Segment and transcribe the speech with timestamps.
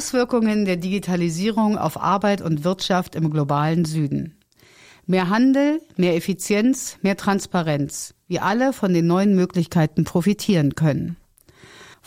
[0.00, 4.34] Auswirkungen der Digitalisierung auf Arbeit und Wirtschaft im globalen Süden.
[5.04, 8.14] Mehr Handel, mehr Effizienz, mehr Transparenz.
[8.26, 11.18] wie alle von den neuen Möglichkeiten profitieren können.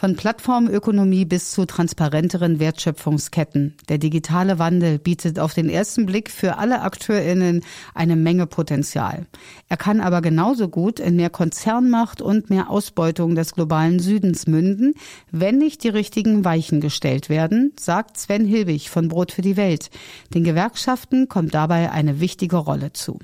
[0.03, 3.75] Von Plattformökonomie bis zu transparenteren Wertschöpfungsketten.
[3.87, 7.63] Der digitale Wandel bietet auf den ersten Blick für alle AkteurInnen
[7.93, 9.27] eine Menge Potenzial.
[9.69, 14.93] Er kann aber genauso gut in mehr Konzernmacht und mehr Ausbeutung des globalen Südens münden,
[15.31, 19.89] wenn nicht die richtigen Weichen gestellt werden, sagt Sven Hilbig von Brot für die Welt.
[20.33, 23.19] Den Gewerkschaften kommt dabei eine wichtige Rolle zu.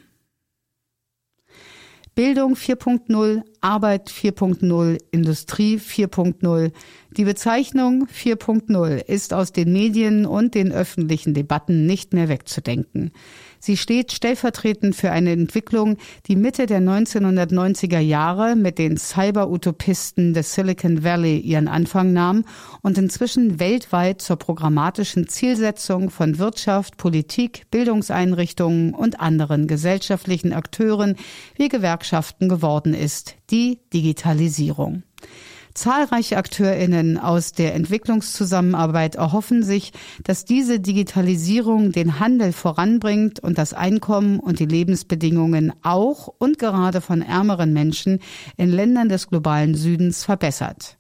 [2.16, 6.72] Bildung 4.0, Arbeit 4.0, Industrie 4.0.
[7.12, 13.12] Die Bezeichnung 4.0 ist aus den Medien und den öffentlichen Debatten nicht mehr wegzudenken.
[13.60, 20.54] Sie steht stellvertretend für eine Entwicklung, die Mitte der 1990er Jahre mit den Cyber-Utopisten des
[20.54, 22.46] Silicon Valley ihren Anfang nahm
[22.82, 31.16] und inzwischen weltweit zur programmatischen Zielsetzung von Wirtschaft, Politik, Bildungseinrichtungen und anderen gesellschaftlichen Akteuren
[31.56, 35.04] wie Gewerkschaften geworden ist, die Digitalisierung.
[35.80, 39.94] Zahlreiche Akteurinnen aus der Entwicklungszusammenarbeit erhoffen sich,
[40.26, 47.00] dass diese Digitalisierung den Handel voranbringt und das Einkommen und die Lebensbedingungen auch und gerade
[47.00, 48.20] von ärmeren Menschen
[48.58, 50.99] in Ländern des globalen Südens verbessert.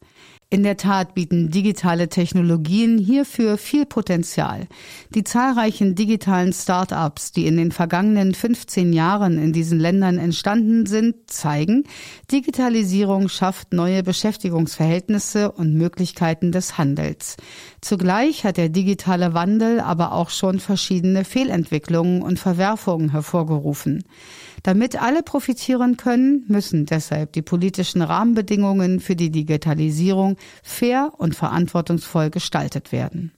[0.52, 4.66] In der Tat bieten digitale Technologien hierfür viel Potenzial.
[5.14, 11.30] Die zahlreichen digitalen Start-ups, die in den vergangenen 15 Jahren in diesen Ländern entstanden sind,
[11.30, 11.84] zeigen,
[12.32, 17.38] Digitalisierung schafft neue Beschäftigungsverhältnisse und Möglichkeiten des Handels.
[17.80, 24.04] Zugleich hat der digitale Wandel aber auch schon verschiedene Fehlentwicklungen und Verwerfungen hervorgerufen.
[24.64, 32.30] Damit alle profitieren können, müssen deshalb die politischen Rahmenbedingungen für die Digitalisierung fair und verantwortungsvoll
[32.30, 33.32] gestaltet werden.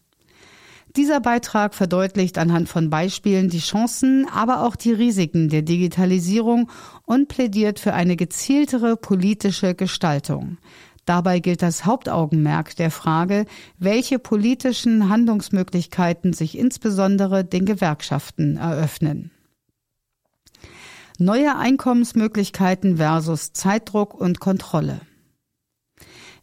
[0.98, 6.70] Dieser Beitrag verdeutlicht anhand von Beispielen die Chancen, aber auch die Risiken der Digitalisierung
[7.06, 10.58] und plädiert für eine gezieltere politische Gestaltung.
[11.06, 13.46] Dabei gilt das Hauptaugenmerk der Frage,
[13.80, 19.32] welche politischen Handlungsmöglichkeiten sich insbesondere den Gewerkschaften eröffnen.
[21.22, 25.02] Neue Einkommensmöglichkeiten versus Zeitdruck und Kontrolle.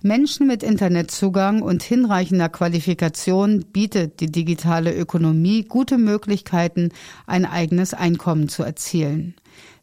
[0.02, 6.90] Menschen mit Internetzugang und hinreichender Qualifikation bietet die digitale Ökonomie gute Möglichkeiten,
[7.26, 9.34] ein eigenes Einkommen zu erzielen.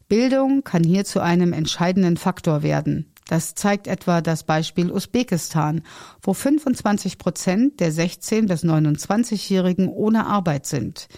[0.08, 3.12] Bildung kann hier zu einem entscheidenden Faktor werden.
[3.28, 5.82] Das zeigt etwa das Beispiel Usbekistan,
[6.22, 11.08] wo 25 Prozent der 16 bis 29-Jährigen ohne Arbeit sind.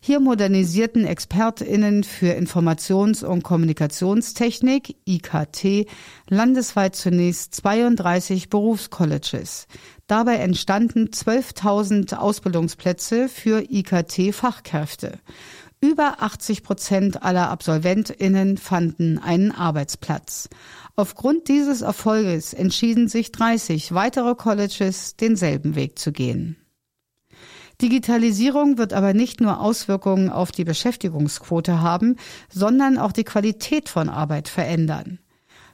[0.00, 5.86] Hier modernisierten ExpertInnen für Informations- und Kommunikationstechnik, IKT,
[6.28, 9.66] landesweit zunächst 32 Berufscolleges.
[10.06, 15.18] Dabei entstanden 12.000 Ausbildungsplätze für IKT-Fachkräfte.
[15.80, 20.48] Über 80 Prozent aller AbsolventInnen fanden einen Arbeitsplatz.
[20.96, 26.56] Aufgrund dieses Erfolges entschieden sich 30 weitere Colleges, denselben Weg zu gehen.
[27.80, 32.16] Digitalisierung wird aber nicht nur Auswirkungen auf die Beschäftigungsquote haben,
[32.48, 35.20] sondern auch die Qualität von Arbeit verändern.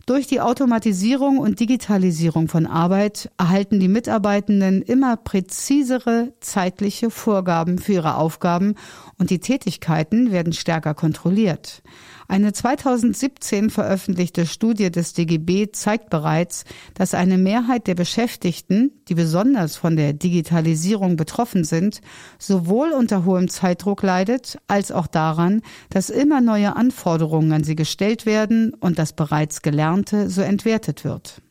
[0.07, 7.95] Durch die Automatisierung und Digitalisierung von Arbeit erhalten die Mitarbeitenden immer präzisere zeitliche Vorgaben für
[7.95, 8.75] ihre Aufgaben
[9.19, 11.83] und die Tätigkeiten werden stärker kontrolliert.
[12.27, 16.65] Eine 2017 veröffentlichte Studie des DGB zeigt bereits,
[16.95, 22.01] dass eine Mehrheit der Beschäftigten, die besonders von der Digitalisierung betroffen sind,
[22.39, 28.25] sowohl unter hohem Zeitdruck leidet, als auch daran, dass immer neue Anforderungen an sie gestellt
[28.25, 31.43] werden und das bereits Gelernte so entwertet wird.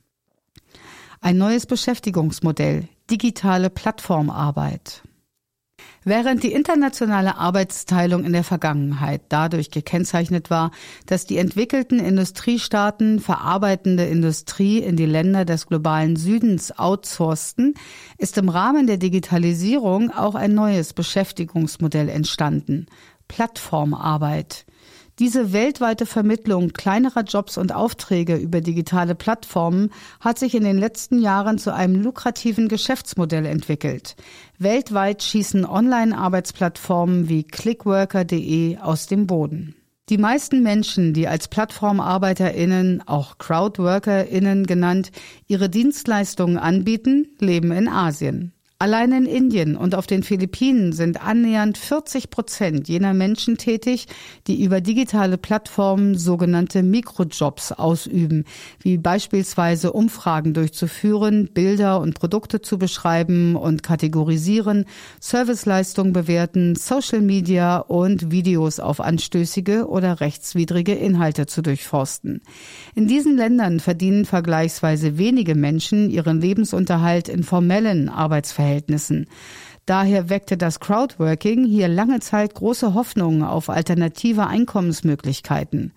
[1.21, 5.03] Ein neues Beschäftigungsmodell, digitale Plattformarbeit.
[6.05, 10.71] Während die internationale Arbeitsteilung in der Vergangenheit dadurch gekennzeichnet war,
[11.05, 17.75] dass die entwickelten Industriestaaten verarbeitende Industrie in die Länder des globalen Südens outsourcten,
[18.17, 22.87] ist im Rahmen der Digitalisierung auch ein neues Beschäftigungsmodell entstanden.
[23.29, 24.65] Plattformarbeit.
[25.19, 31.21] Diese weltweite Vermittlung kleinerer Jobs und Aufträge über digitale Plattformen hat sich in den letzten
[31.21, 34.15] Jahren zu einem lukrativen Geschäftsmodell entwickelt.
[34.57, 39.75] Weltweit schießen Online-Arbeitsplattformen wie clickworker.de aus dem Boden.
[40.09, 45.11] Die meisten Menschen, die als PlattformarbeiterInnen, auch CrowdworkerInnen genannt,
[45.47, 48.51] ihre Dienstleistungen anbieten, leben in Asien.
[48.83, 54.07] Allein in Indien und auf den Philippinen sind annähernd 40 Prozent jener Menschen tätig,
[54.45, 58.43] die über digitale Plattformen sogenannte Mikrojobs ausüben,
[58.81, 64.83] wie beispielsweise Umfragen durchzuführen, Bilder und Produkte zu beschreiben und kategorisieren,
[65.21, 72.41] Serviceleistungen bewerten, Social Media und Videos auf anstößige oder rechtswidrige Inhalte zu durchforsten.
[72.95, 79.27] In diesen Ländern verdienen vergleichsweise wenige Menschen ihren Lebensunterhalt in formellen Arbeitsverhältnissen Verhältnissen.
[79.85, 85.91] Daher weckte das Crowdworking hier lange Zeit große Hoffnungen auf alternative Einkommensmöglichkeiten.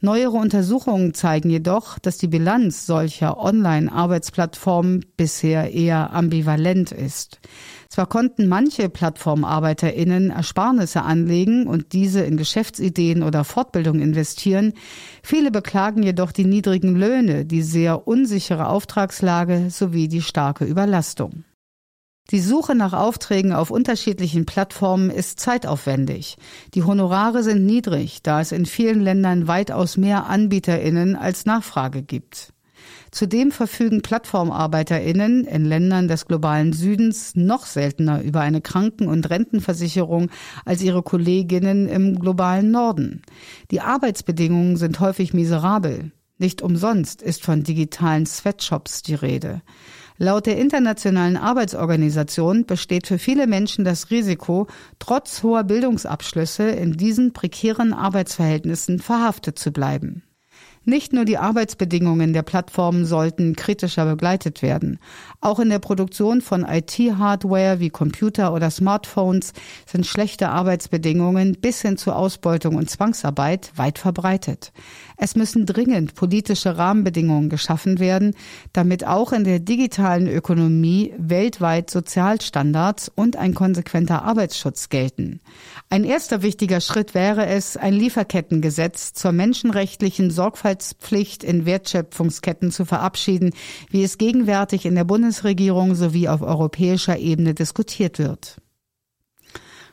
[0.00, 7.38] Neuere Untersuchungen zeigen jedoch, dass die Bilanz solcher Online-Arbeitsplattformen bisher eher ambivalent ist.
[7.88, 14.72] Zwar konnten manche PlattformarbeiterInnen Ersparnisse anlegen und diese in Geschäftsideen oder Fortbildung investieren,
[15.22, 21.44] viele beklagen jedoch die niedrigen Löhne, die sehr unsichere Auftragslage sowie die starke Überlastung.
[22.30, 26.36] Die Suche nach Aufträgen auf unterschiedlichen Plattformen ist zeitaufwendig.
[26.74, 32.52] Die Honorare sind niedrig, da es in vielen Ländern weitaus mehr Anbieterinnen als Nachfrage gibt.
[33.10, 40.30] Zudem verfügen Plattformarbeiterinnen in Ländern des globalen Südens noch seltener über eine Kranken- und Rentenversicherung
[40.66, 43.22] als ihre Kolleginnen im globalen Norden.
[43.70, 46.12] Die Arbeitsbedingungen sind häufig miserabel.
[46.36, 49.62] Nicht umsonst ist von digitalen Sweatshops die Rede.
[50.20, 54.66] Laut der Internationalen Arbeitsorganisation besteht für viele Menschen das Risiko,
[54.98, 60.24] trotz hoher Bildungsabschlüsse in diesen prekären Arbeitsverhältnissen verhaftet zu bleiben.
[60.88, 64.98] Nicht nur die Arbeitsbedingungen der Plattformen sollten kritischer begleitet werden.
[65.42, 69.52] Auch in der Produktion von IT-Hardware wie Computer oder Smartphones
[69.84, 74.72] sind schlechte Arbeitsbedingungen bis hin zu Ausbeutung und Zwangsarbeit weit verbreitet.
[75.18, 78.34] Es müssen dringend politische Rahmenbedingungen geschaffen werden,
[78.72, 85.40] damit auch in der digitalen Ökonomie weltweit Sozialstandards und ein konsequenter Arbeitsschutz gelten.
[85.90, 92.84] Ein erster wichtiger Schritt wäre es, ein Lieferkettengesetz zur menschenrechtlichen Sorgfalt Sorgfaltspflicht in Wertschöpfungsketten zu
[92.84, 93.52] verabschieden,
[93.90, 98.58] wie es gegenwärtig in der Bundesregierung sowie auf europäischer Ebene diskutiert wird.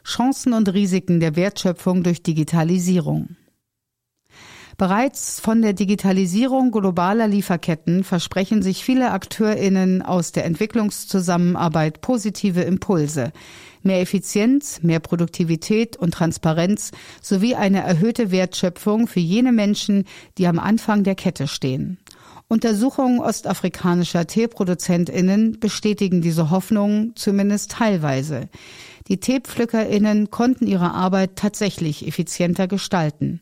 [0.03, 3.35] Chancen und Risiken der Wertschöpfung durch Digitalisierung.
[4.77, 13.31] Bereits von der Digitalisierung globaler Lieferketten versprechen sich viele Akteurinnen aus der Entwicklungszusammenarbeit positive Impulse.
[13.85, 16.89] Mehr Effizienz, mehr Produktivität und Transparenz
[17.21, 20.05] sowie eine erhöhte Wertschöpfung für jene Menschen,
[20.39, 21.99] die am Anfang der Kette stehen.
[22.47, 28.49] Untersuchungen ostafrikanischer Teeproduzentinnen bestätigen diese Hoffnung zumindest teilweise.
[29.07, 33.39] Die Teepflückerinnen konnten ihre Arbeit tatsächlich effizienter gestalten.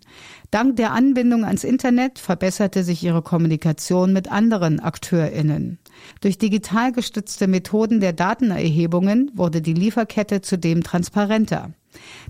[0.52, 5.80] Dank der Anbindung ans Internet verbesserte sich ihre Kommunikation mit anderen Akteurinnen.
[6.22, 11.72] Durch digital gestützte Methoden der Datenerhebungen wurde die Lieferkette zudem transparenter.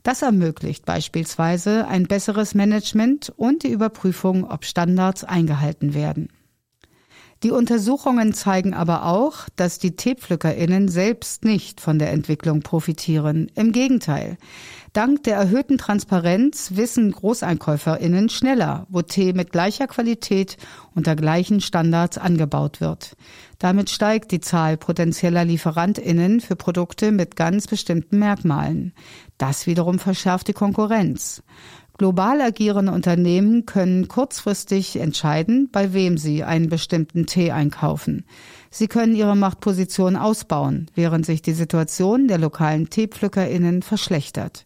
[0.02, 6.30] Das ermöglicht beispielsweise ein besseres Management und die Überprüfung, ob Standards eingehalten werden.
[7.44, 13.52] Die Untersuchungen zeigen aber auch, dass die Teepflückerinnen selbst nicht von der Entwicklung profitieren.
[13.54, 14.38] Im Gegenteil.
[14.94, 20.56] Dank der erhöhten Transparenz wissen Großeinkäuferinnen schneller, wo Tee mit gleicher Qualität
[20.96, 23.18] unter gleichen Standards angebaut wird.
[23.60, 28.94] Damit steigt die Zahl potenzieller Lieferantinnen für Produkte mit ganz bestimmten Merkmalen.
[29.38, 31.44] Das wiederum verschärft die Konkurrenz.
[32.04, 38.26] Global agierende Unternehmen können kurzfristig entscheiden, bei wem sie einen bestimmten Tee einkaufen.
[38.70, 44.66] Sie können ihre Machtposition ausbauen, während sich die Situation der lokalen Teepflückerinnen verschlechtert.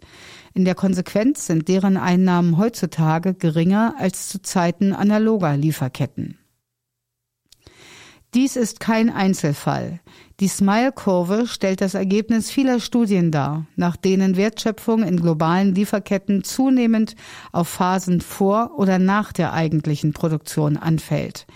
[0.55, 6.39] In der Konsequenz sind deren Einnahmen heutzutage geringer als zu Zeiten analoger Lieferketten.
[8.33, 10.01] Dies ist kein Einzelfall.
[10.41, 17.15] Die Smile-Kurve stellt das Ergebnis vieler Studien dar, nach denen Wertschöpfung in globalen Lieferketten zunehmend
[17.53, 21.47] auf Phasen vor oder nach der eigentlichen Produktion anfällt.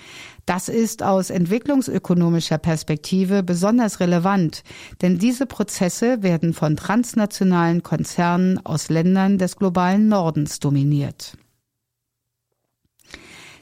[0.45, 4.63] Das ist aus entwicklungsökonomischer Perspektive besonders relevant,
[5.01, 11.37] denn diese Prozesse werden von transnationalen Konzernen aus Ländern des globalen Nordens dominiert.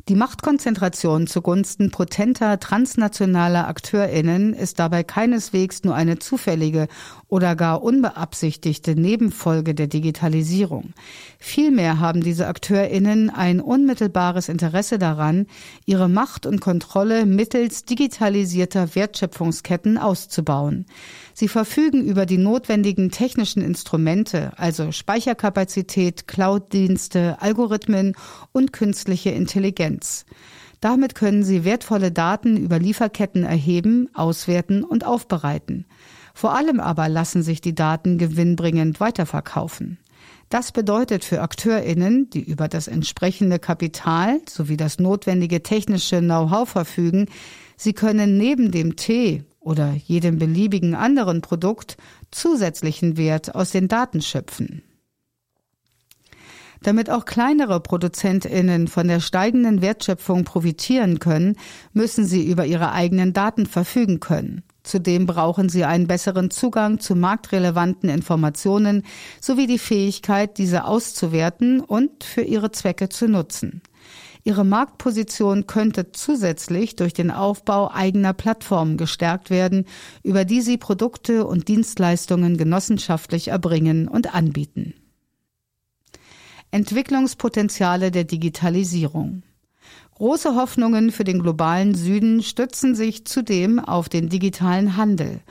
[0.09, 6.87] Die Machtkonzentration zugunsten potenter transnationaler Akteurinnen ist dabei keineswegs nur eine zufällige
[7.27, 10.95] oder gar unbeabsichtigte Nebenfolge der Digitalisierung.
[11.37, 15.45] Vielmehr haben diese Akteurinnen ein unmittelbares Interesse daran,
[15.85, 20.87] ihre Macht und Kontrolle mittels digitalisierter Wertschöpfungsketten auszubauen.
[21.35, 28.15] Sie verfügen über die notwendigen technischen Instrumente, also Speicherkapazität, Cloud-Dienste, Algorithmen
[28.51, 29.29] und künstliche
[29.99, 30.25] Intelligenz.
[30.81, 35.85] Damit können sie wertvolle Daten über Lieferketten erheben, auswerten und aufbereiten.
[36.33, 39.97] Vor allem aber lassen sich die Daten gewinnbringend weiterverkaufen.
[40.47, 47.27] Das bedeutet für Akteurinnen, die über das entsprechende Kapital sowie das notwendige technische Know-how verfügen,
[47.75, 51.97] sie können neben dem Tee oder jedem beliebigen anderen Produkt
[52.31, 54.81] zusätzlichen Wert aus den Daten schöpfen.
[56.81, 61.57] Damit auch kleinere Produzentinnen von der steigenden Wertschöpfung profitieren können,
[61.93, 64.63] müssen sie über ihre eigenen Daten verfügen können.
[64.83, 69.03] Zudem brauchen sie einen besseren Zugang zu marktrelevanten Informationen
[69.41, 73.81] sowie die Fähigkeit, diese auszuwerten und für ihre Zwecke zu nutzen.
[74.45, 79.85] Ihre Marktposition könnte zusätzlich durch den Aufbau eigener Plattformen gestärkt werden,
[80.23, 84.93] über die sie Produkte und Dienstleistungen genossenschaftlich erbringen und anbieten.
[86.71, 89.41] Entwicklungspotenziale der Digitalisierung.
[90.13, 95.41] Große Hoffnungen für den globalen Süden stützen sich zudem auf den digitalen Handel.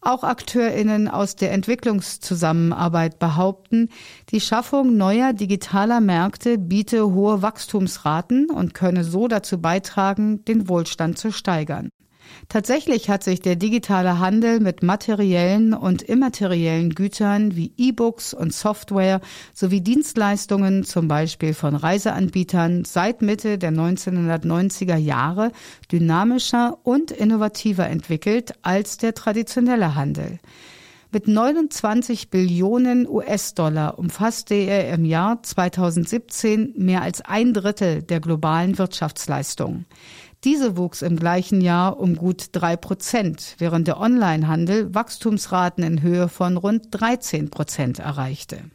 [0.00, 3.88] Auch Akteurinnen aus der Entwicklungszusammenarbeit behaupten,
[4.30, 11.18] die Schaffung neuer digitaler Märkte biete hohe Wachstumsraten und könne so dazu beitragen, den Wohlstand
[11.18, 11.88] zu steigern.
[12.48, 19.20] Tatsächlich hat sich der digitale Handel mit materiellen und immateriellen Gütern wie E-Books und Software
[19.52, 25.52] sowie Dienstleistungen zum Beispiel von Reiseanbietern seit Mitte der 1990er Jahre
[25.92, 30.38] dynamischer und innovativer entwickelt als der traditionelle Handel.
[31.10, 38.76] Mit 29 Billionen US-Dollar umfasste er im Jahr 2017 mehr als ein Drittel der globalen
[38.76, 39.86] Wirtschaftsleistung.
[40.44, 46.28] Diese wuchs im gleichen Jahr um gut drei Prozent, während der Onlinehandel Wachstumsraten in Höhe
[46.28, 48.70] von rund 13 Prozent erreichte.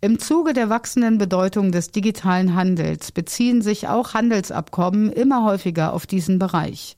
[0.00, 6.06] Im Zuge der wachsenden Bedeutung des digitalen Handels beziehen sich auch Handelsabkommen immer häufiger auf
[6.06, 6.96] diesen Bereich.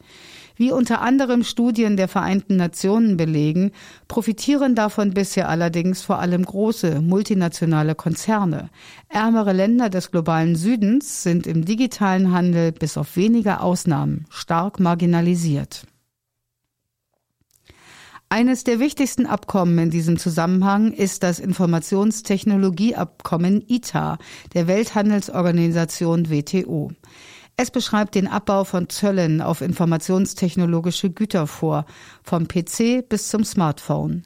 [0.57, 3.73] Wie unter anderem Studien der Vereinten Nationen belegen,
[4.07, 8.71] profitieren davon bisher allerdings vor allem große multinationale Konzerne.
[9.09, 15.87] Ärmere Länder des globalen Südens sind im digitalen Handel bis auf wenige Ausnahmen stark marginalisiert.
[18.29, 24.19] Eines der wichtigsten Abkommen in diesem Zusammenhang ist das Informationstechnologieabkommen ITA
[24.55, 26.91] der Welthandelsorganisation WTO.
[27.57, 31.87] Es beschreibt den Abbau von Zöllen auf informationstechnologische Güter vor,
[32.25, 34.25] vom PC bis zum Smartphone.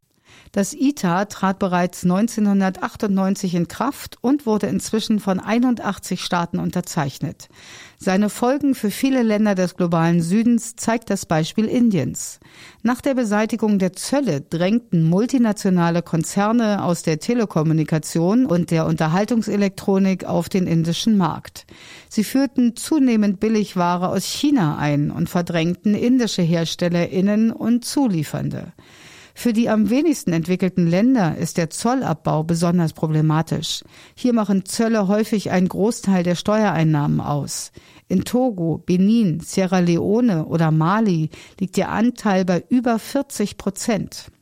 [0.58, 7.48] Das ITA trat bereits 1998 in Kraft und wurde inzwischen von 81 Staaten unterzeichnet.
[7.96, 12.40] Seine Folgen für viele Länder des globalen Südens zeigt das Beispiel Indiens.
[12.82, 20.48] Nach der Beseitigung der Zölle drängten multinationale Konzerne aus der Telekommunikation und der Unterhaltungselektronik auf
[20.48, 21.66] den indischen Markt.
[22.08, 28.72] Sie führten zunehmend Billigware aus China ein und verdrängten indische Herstellerinnen und Zuliefernde.
[29.40, 33.84] Für die am wenigsten entwickelten Länder ist der Zollabbau besonders problematisch.
[34.16, 37.70] Hier machen Zölle häufig einen Großteil der Steuereinnahmen aus.
[38.08, 41.30] In Togo, Benin, Sierra Leone oder Mali
[41.60, 44.32] liegt der Anteil bei über 40 Prozent.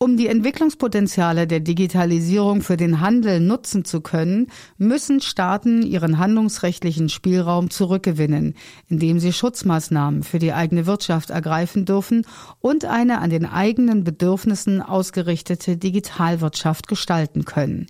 [0.00, 7.08] Um die Entwicklungspotenziale der Digitalisierung für den Handel nutzen zu können, müssen Staaten ihren handlungsrechtlichen
[7.08, 8.54] Spielraum zurückgewinnen,
[8.88, 12.24] indem sie Schutzmaßnahmen für die eigene Wirtschaft ergreifen dürfen
[12.60, 17.88] und eine an den eigenen Bedürfnissen ausgerichtete Digitalwirtschaft gestalten können.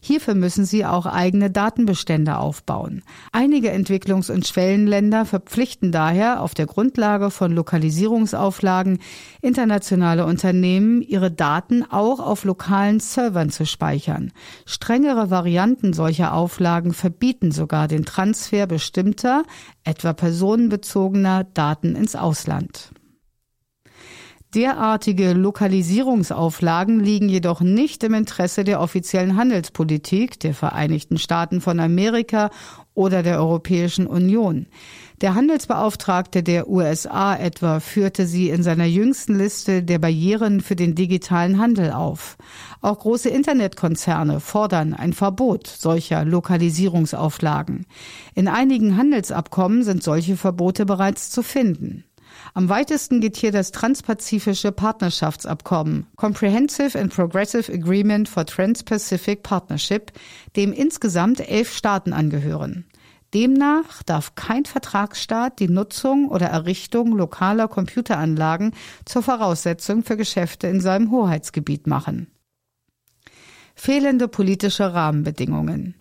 [0.00, 3.02] Hierfür müssen sie auch eigene Datenbestände aufbauen.
[3.32, 8.98] Einige Entwicklungs- und Schwellenländer verpflichten daher auf der Grundlage von Lokalisierungsauflagen
[9.42, 14.32] internationale Unternehmen, ihre Daten auch auf lokalen Servern zu speichern.
[14.64, 19.42] Strengere Varianten solcher Auflagen verbieten sogar den Transfer bestimmter,
[19.84, 22.92] etwa personenbezogener Daten ins Ausland.
[24.54, 32.50] Derartige Lokalisierungsauflagen liegen jedoch nicht im Interesse der offiziellen Handelspolitik der Vereinigten Staaten von Amerika
[32.92, 34.66] oder der Europäischen Union.
[35.20, 40.96] Der Handelsbeauftragte der USA etwa führte sie in seiner jüngsten Liste der Barrieren für den
[40.96, 42.36] digitalen Handel auf.
[42.80, 47.86] Auch große Internetkonzerne fordern ein Verbot solcher Lokalisierungsauflagen.
[48.34, 52.02] In einigen Handelsabkommen sind solche Verbote bereits zu finden.
[52.52, 60.12] Am weitesten geht hier das Transpazifische Partnerschaftsabkommen Comprehensive and Progressive Agreement for Trans-Pacific Partnership,
[60.56, 62.86] dem insgesamt elf Staaten angehören.
[63.32, 68.72] Demnach darf kein Vertragsstaat die Nutzung oder Errichtung lokaler Computeranlagen
[69.04, 72.26] zur Voraussetzung für Geschäfte in seinem Hoheitsgebiet machen.
[73.76, 75.94] Fehlende politische Rahmenbedingungen.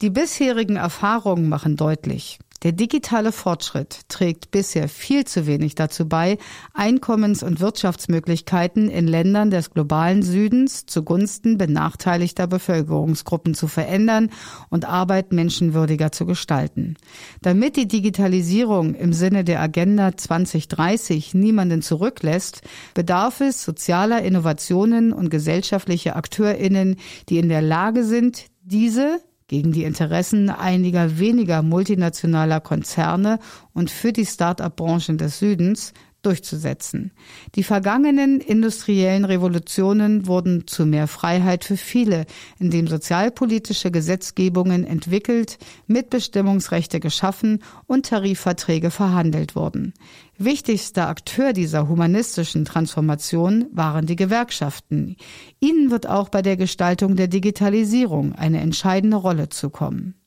[0.00, 6.36] Die bisherigen Erfahrungen machen deutlich, Der digitale Fortschritt trägt bisher viel zu wenig dazu bei,
[6.74, 14.28] Einkommens- und Wirtschaftsmöglichkeiten in Ländern des globalen Südens zugunsten benachteiligter Bevölkerungsgruppen zu verändern
[14.68, 16.96] und Arbeit menschenwürdiger zu gestalten.
[17.40, 22.60] Damit die Digitalisierung im Sinne der Agenda 2030 niemanden zurücklässt,
[22.92, 26.96] bedarf es sozialer Innovationen und gesellschaftlicher Akteurinnen,
[27.30, 33.40] die in der Lage sind, diese gegen die Interessen einiger weniger multinationaler Konzerne
[33.74, 35.92] und für die Start-up-Branchen des Südens
[36.22, 37.12] durchzusetzen.
[37.54, 42.26] Die vergangenen industriellen Revolutionen wurden zu mehr Freiheit für viele,
[42.58, 49.94] indem sozialpolitische Gesetzgebungen entwickelt, Mitbestimmungsrechte geschaffen und Tarifverträge verhandelt wurden.
[50.38, 55.16] Wichtigster Akteur dieser humanistischen Transformation waren die Gewerkschaften.
[55.60, 60.19] Ihnen wird auch bei der Gestaltung der Digitalisierung eine entscheidende Rolle zukommen.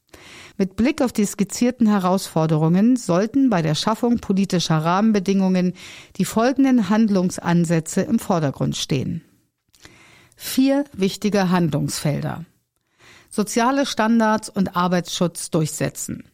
[0.57, 5.73] Mit Blick auf die skizzierten Herausforderungen sollten bei der Schaffung politischer Rahmenbedingungen
[6.17, 9.23] die folgenden Handlungsansätze im Vordergrund stehen.
[10.35, 12.45] Vier wichtige Handlungsfelder.
[13.29, 16.25] Soziale Standards und Arbeitsschutz durchsetzen.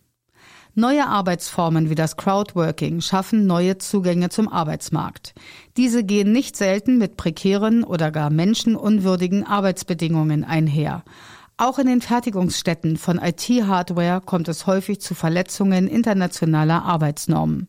[0.75, 5.33] Neue Arbeitsformen wie das Crowdworking schaffen neue Zugänge zum Arbeitsmarkt.
[5.77, 11.03] Diese gehen nicht selten mit prekären oder gar menschenunwürdigen Arbeitsbedingungen einher.
[11.61, 17.67] Auch in den Fertigungsstätten von IT-Hardware kommt es häufig zu Verletzungen internationaler Arbeitsnormen.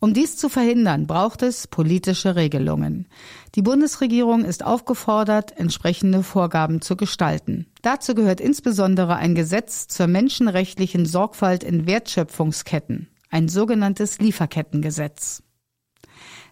[0.00, 3.08] Um dies zu verhindern, braucht es politische Regelungen.
[3.54, 7.66] Die Bundesregierung ist aufgefordert, entsprechende Vorgaben zu gestalten.
[7.82, 15.42] Dazu gehört insbesondere ein Gesetz zur menschenrechtlichen Sorgfalt in Wertschöpfungsketten, ein sogenanntes Lieferkettengesetz.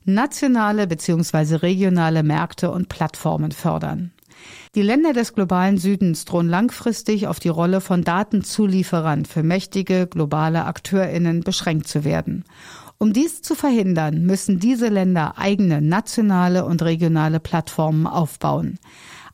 [0.04, 1.54] Nationale bzw.
[1.56, 4.12] regionale Märkte und Plattformen fördern.
[4.74, 10.64] Die Länder des globalen Südens drohen langfristig auf die Rolle von Datenzulieferern für mächtige globale
[10.64, 12.44] Akteurinnen beschränkt zu werden.
[12.98, 18.78] Um dies zu verhindern, müssen diese Länder eigene nationale und regionale Plattformen aufbauen.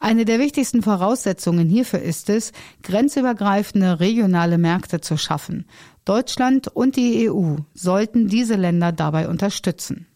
[0.02, 2.52] Eine der wichtigsten Voraussetzungen hierfür ist es,
[2.82, 5.66] grenzübergreifende regionale Märkte zu schaffen.
[6.06, 10.06] Deutschland und die EU sollten diese Länder dabei unterstützen.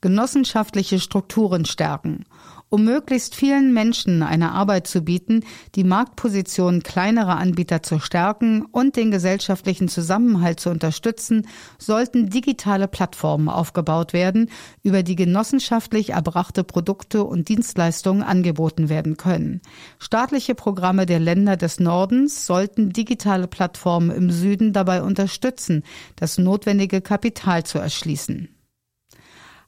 [0.00, 2.24] Genossenschaftliche Strukturen stärken
[2.70, 8.96] um möglichst vielen Menschen eine Arbeit zu bieten, die Marktposition kleinerer Anbieter zu stärken und
[8.96, 11.46] den gesellschaftlichen Zusammenhalt zu unterstützen,
[11.78, 14.50] sollten digitale Plattformen aufgebaut werden,
[14.82, 19.60] über die genossenschaftlich erbrachte Produkte und Dienstleistungen angeboten werden können.
[19.98, 25.82] Staatliche Programme der Länder des Nordens sollten digitale Plattformen im Süden dabei unterstützen,
[26.14, 28.48] das notwendige Kapital zu erschließen.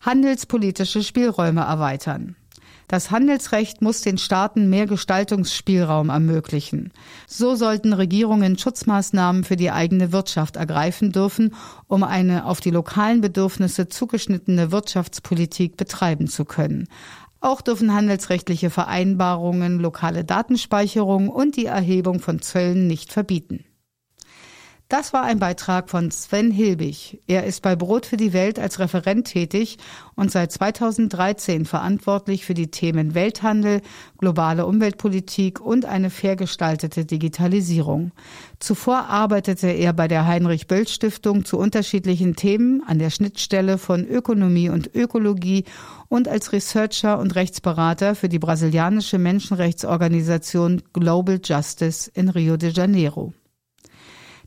[0.01, 2.37] Handelspolitische Spielräume erweitern.
[2.89, 6.93] Das Handelsrecht muss den Staaten mehr Gestaltungsspielraum ermöglichen.
[7.27, 11.55] So sollten Regierungen Schutzmaßnahmen für die eigene Wirtschaft ergreifen dürfen,
[11.87, 16.89] um eine auf die lokalen Bedürfnisse zugeschnittene Wirtschaftspolitik betreiben zu können.
[17.41, 23.65] Auch dürfen handelsrechtliche Vereinbarungen lokale Datenspeicherung und die Erhebung von Zöllen nicht verbieten.
[24.93, 27.23] Das war ein Beitrag von Sven Hilbig.
[27.27, 29.79] Er ist bei Brot für die Welt als Referent tätig
[30.17, 33.81] und seit 2013 verantwortlich für die Themen Welthandel,
[34.19, 38.13] globale Umweltpolitik und eine fair gestaltete Digitalisierung.
[38.59, 44.07] Zuvor arbeitete er bei der Heinrich Böll Stiftung zu unterschiedlichen Themen an der Schnittstelle von
[44.07, 45.65] Ökonomie und Ökologie
[46.09, 53.33] und als Researcher und Rechtsberater für die brasilianische Menschenrechtsorganisation Global Justice in Rio de Janeiro.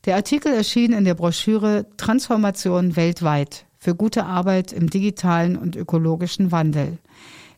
[0.05, 6.51] Der Artikel erschien in der Broschüre Transformation weltweit für gute Arbeit im digitalen und ökologischen
[6.51, 6.99] Wandel.